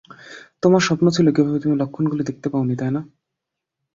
[0.63, 3.01] তোমার স্বপ্ন ছিল কীভাবে তুমি লক্ষণগুলি দেখতে পাওনি, তাই না?